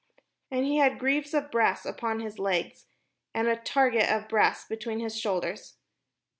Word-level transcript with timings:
And 0.49 0.65
he 0.65 0.77
had 0.77 0.97
greaves 0.97 1.31
of 1.35 1.51
brass 1.51 1.85
upon 1.85 2.21
his 2.21 2.39
legs, 2.39 2.87
and 3.35 3.47
a 3.47 3.55
target 3.55 4.09
of 4.09 4.27
brass 4.27 4.65
between 4.67 4.99
his 4.99 5.15
shoulders. 5.15 5.75